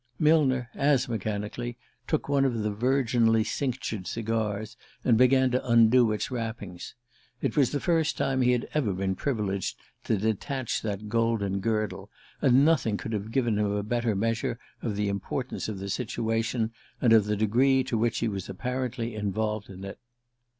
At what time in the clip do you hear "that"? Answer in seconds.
10.81-11.07